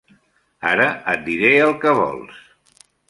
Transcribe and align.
Ara 0.69 0.87
et 1.13 1.21
diré 1.27 1.51
el 1.67 1.75
que 1.85 1.93
vols. 2.01 2.41